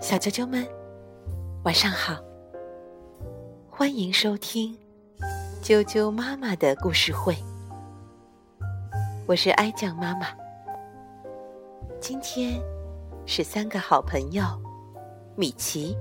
[0.00, 0.66] 小啾啾们，
[1.62, 2.16] 晚上好！
[3.68, 4.76] 欢迎收听
[5.62, 7.36] 啾啾妈妈的故事会，
[9.28, 10.28] 我是哀酱妈妈。
[12.00, 12.60] 今天
[13.26, 14.42] 是三个好朋友
[15.36, 15.96] 米奇、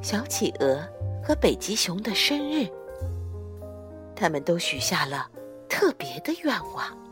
[0.00, 0.80] 小企鹅
[1.22, 2.68] 和北极熊的生日，
[4.14, 5.28] 他们都许下了
[5.68, 7.03] 特别的愿望。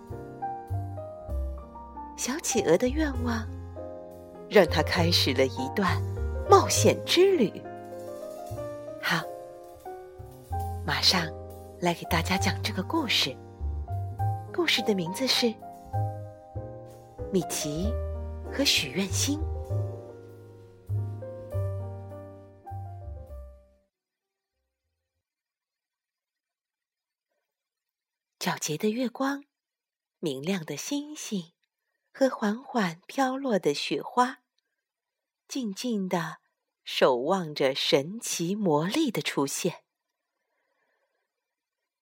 [2.24, 3.44] 小企鹅的愿望，
[4.48, 6.00] 让它开始了一段
[6.48, 7.50] 冒险之旅。
[9.02, 9.24] 好，
[10.86, 11.26] 马上
[11.80, 13.36] 来给大家讲这个故事。
[14.54, 15.46] 故事的名字是
[17.32, 17.92] 《米奇
[18.52, 19.40] 和许愿星》。
[28.38, 29.42] 皎洁的月光，
[30.20, 31.52] 明亮的星星。
[32.12, 34.42] 和缓缓飘落的雪花，
[35.48, 36.40] 静静的
[36.84, 39.82] 守望着神奇魔力的出现。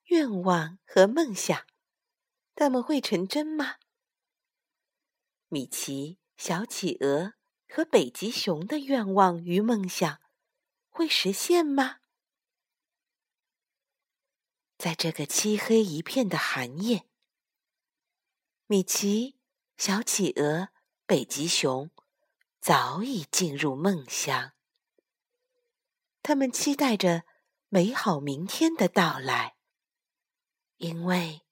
[0.07, 1.65] 愿望和梦想，
[2.57, 3.77] 他们会成真吗？
[5.49, 7.34] 米奇、小企鹅
[7.69, 10.21] 和北极熊的愿望与梦想
[10.89, 12.01] 会实现吗？
[14.77, 17.06] 在这个漆黑一片的寒夜，
[18.67, 19.40] 米奇。
[19.81, 20.69] 小企鹅、
[21.06, 21.91] 北极熊
[22.61, 24.53] 早已进入梦乡，
[26.20, 27.25] 他们期待着
[27.70, 29.56] 美好明天的到来，
[30.77, 31.47] 因为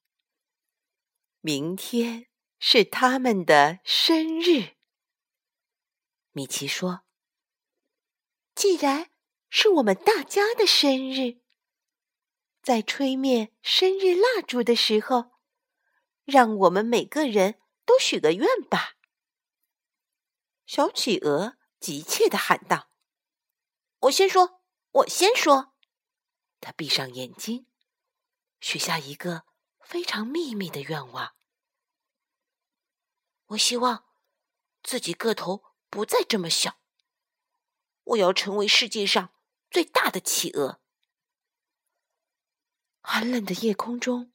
[1.41, 2.27] 明天
[2.59, 4.75] 是他们的生日。
[6.29, 7.01] 米奇说
[8.53, 9.09] ：“既然
[9.49, 11.41] 是我们大家的生日，
[12.61, 15.31] 在吹灭生日蜡烛的时候，
[16.25, 17.59] 让我们每个人。”
[17.89, 18.97] 都许个愿吧！
[20.67, 22.91] 小企鹅急切的喊道
[24.01, 25.73] ：“我先说，我先说。”
[26.61, 27.65] 他闭上眼睛，
[28.59, 29.45] 许下一个
[29.79, 31.33] 非常秘密的愿望
[33.49, 34.05] ：“我希望
[34.83, 36.79] 自己个头不再这么小，
[38.03, 39.33] 我要成为世界上
[39.71, 40.79] 最大的企鹅。”
[43.01, 44.31] 寒冷的夜空中，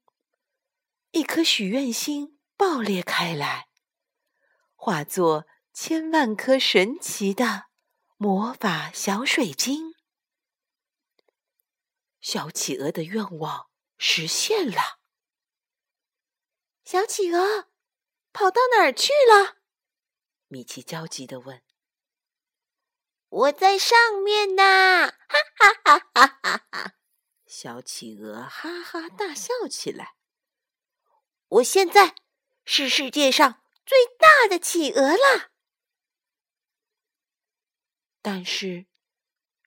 [1.12, 2.33] 一颗许愿星。
[2.56, 3.68] 爆裂开来，
[4.74, 7.66] 化作千万颗神奇的
[8.16, 9.94] 魔法小水晶。
[12.20, 15.00] 小企鹅的愿望实现了。
[16.84, 17.68] 小企鹅
[18.32, 19.56] 跑到哪儿去了？
[20.46, 21.62] 米奇焦急地问。
[23.28, 26.94] “我在上面呢！”哈哈哈哈哈哈！
[27.46, 30.14] 小企鹅哈哈大笑起来。
[31.48, 32.14] 我现在。
[32.64, 35.52] 是世界上最大的企鹅了，
[38.22, 38.86] 但是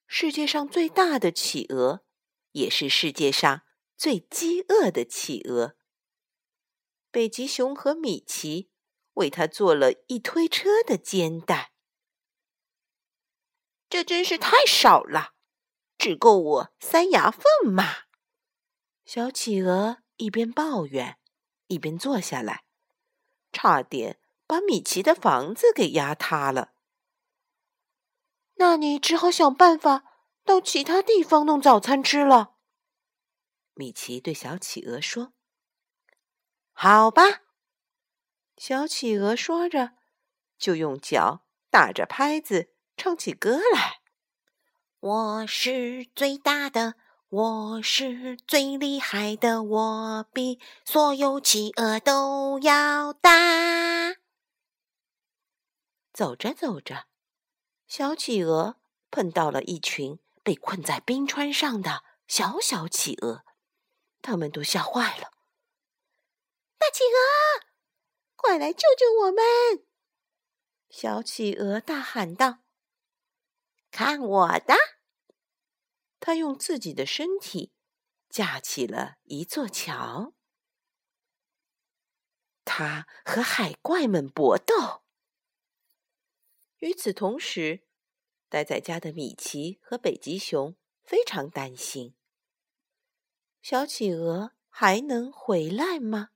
[0.07, 2.03] 世界上最大的企鹅
[2.53, 3.61] 也是世界上
[3.95, 5.77] 最饥饿的企鹅。
[7.11, 8.71] 北极熊和米奇
[9.13, 11.71] 为它做了一推车的煎蛋，
[13.89, 15.33] 这真是太少了，
[15.97, 18.07] 只够我塞牙缝嘛！
[19.05, 21.17] 小企鹅一边抱怨，
[21.67, 22.66] 一边坐下来。
[23.51, 26.73] 差点把米奇的房子给压塌了。
[28.55, 30.03] 那你只好想办法
[30.43, 32.55] 到其他地方弄早餐吃了。
[33.73, 35.33] 米奇对小企鹅说
[36.73, 37.43] ：“好吧。”
[38.57, 39.93] 小企鹅说着，
[40.57, 44.01] 就用脚打着拍子唱起歌来
[44.99, 46.95] ：“我是最大的。”
[47.29, 54.15] 我是最厉害的，我比所有企鹅都要大。
[56.13, 57.07] 走着走着，
[57.85, 58.77] 小企鹅
[59.11, 63.43] 碰到了一群被困在冰川上的小小企鹅，
[64.21, 65.31] 他们都吓坏了。
[66.77, 67.67] 大企鹅，
[68.37, 69.85] 快来救救我们！
[70.89, 72.59] 小企鹅大喊道
[73.91, 74.73] ：“看我的！”
[76.19, 77.71] 他用自己的身体
[78.29, 80.33] 架起了一座桥，
[82.65, 85.03] 他和海怪们搏斗。
[86.79, 87.87] 与此同时，
[88.49, 92.15] 待在家的米奇和北极熊非常担心：
[93.61, 96.31] 小企鹅还能回来吗？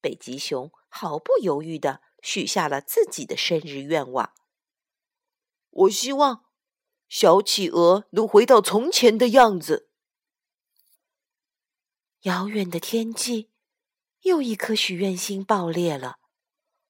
[0.00, 4.34] 北极熊毫不犹豫的许下了自己的生日愿望
[5.70, 6.43] ：“我希望。”
[7.14, 9.88] 小企鹅能回到从前的样子。
[12.22, 13.52] 遥远的天际，
[14.22, 16.18] 又一颗许愿星爆裂了，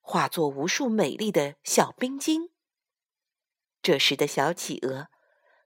[0.00, 2.54] 化作无数美丽的小冰晶。
[3.82, 5.08] 这时的小企鹅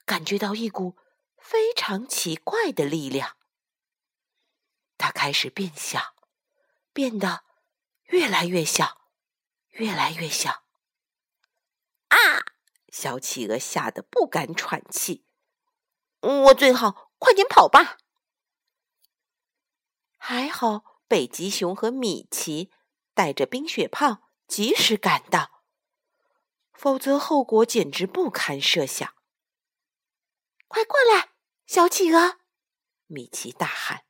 [0.04, 0.96] 感觉到一股
[1.40, 3.36] 非常奇怪的力量，
[4.96, 6.16] 它开始变小，
[6.92, 7.44] 变得
[8.06, 9.02] 越来越小，
[9.68, 10.64] 越来越小。
[12.90, 15.24] 小企鹅吓得不敢喘气。
[16.20, 17.98] 我最好快点跑吧。
[20.16, 22.70] 还好北极熊和米奇
[23.14, 25.62] 带着冰雪炮及时赶到，
[26.72, 29.14] 否则后果简直不堪设想。
[30.66, 31.32] 快过来，
[31.66, 32.40] 小企鹅！
[33.06, 34.04] 米奇大喊：“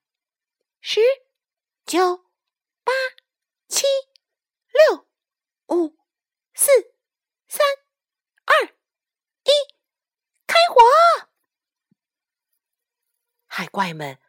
[0.81, 1.01] 十、
[1.87, 2.25] 九、
[2.83, 2.93] 八、
[3.69, 3.85] 七、
[13.59, 14.21] 海怪们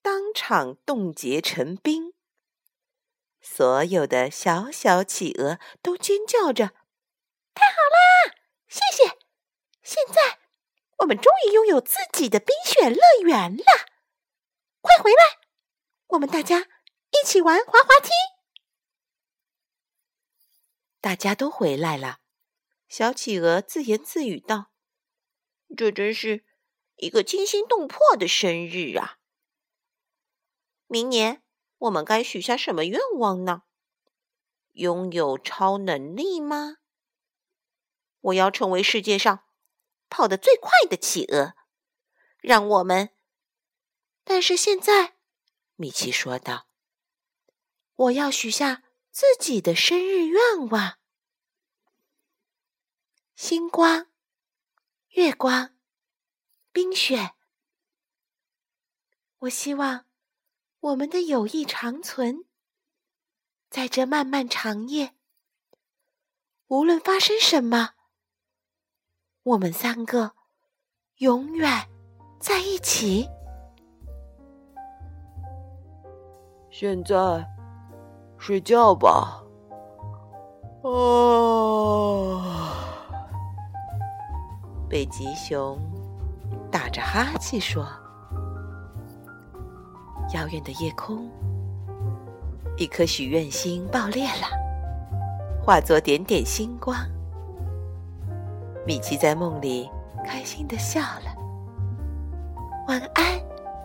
[0.00, 2.14] 当场冻结成冰，
[3.38, 6.68] 所有的小小企鹅都尖叫着
[7.52, 8.34] ：“太好啦！
[8.66, 9.18] 谢谢！
[9.82, 10.38] 现在
[11.00, 13.62] 我们终于拥有自己的冰雪乐园了！
[14.80, 15.38] 快回来，
[16.06, 16.60] 我们大家
[17.10, 18.08] 一起玩滑滑梯。”
[21.02, 22.20] 大家都回来了，
[22.88, 24.70] 小企鹅自言自语道
[25.76, 26.46] ：“这真是……”
[26.98, 29.18] 一个惊心动魄的生日啊！
[30.86, 31.42] 明年
[31.78, 33.62] 我们该许下什么愿望呢？
[34.72, 36.78] 拥有超能力吗？
[38.20, 39.44] 我要成为世界上
[40.08, 41.54] 跑得最快的企鹅。
[42.40, 43.10] 让我们……
[44.24, 45.16] 但是现在，
[45.76, 46.68] 米奇说道
[47.94, 50.98] ：“我要许下自己的生日愿望。
[53.36, 54.08] 星光，
[55.10, 55.74] 月光。”
[56.78, 57.32] 冰雪，
[59.38, 60.04] 我希望
[60.78, 62.44] 我们的友谊长存。
[63.68, 65.16] 在这漫漫长夜，
[66.68, 67.94] 无论发生什么，
[69.42, 70.36] 我们三个
[71.16, 71.90] 永远
[72.38, 73.28] 在一起。
[76.70, 77.44] 现在
[78.38, 79.42] 睡觉吧。
[80.84, 82.40] 哦，
[84.88, 85.76] 北极熊。
[86.70, 87.86] 打着哈欠说
[90.34, 91.30] ：“遥远的夜空，
[92.76, 94.46] 一颗许愿星爆裂了，
[95.64, 96.96] 化作点点星光。
[98.86, 99.90] 米奇在梦里
[100.24, 101.34] 开心的笑了。
[102.86, 103.24] 晚安，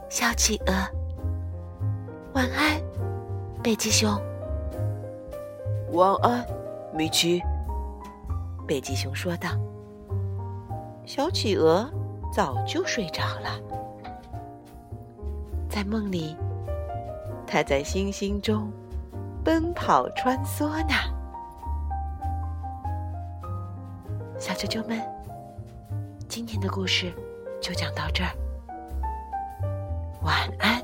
[0.09, 0.73] 小企鹅。
[2.33, 2.81] 晚安，
[3.61, 4.09] 北极熊。
[5.91, 6.45] 晚安，
[6.93, 7.41] 米奇。”
[8.67, 9.49] 北极熊说道。
[11.05, 11.89] 小企鹅。
[12.35, 13.59] 早就睡着了，
[15.69, 16.35] 在梦里，
[17.45, 18.71] 他在星星中
[19.43, 20.95] 奔跑穿梭呢。
[24.39, 24.99] 小啾啾们，
[26.27, 27.13] 今天的故事
[27.61, 28.31] 就讲到这儿，
[30.23, 30.82] 晚安。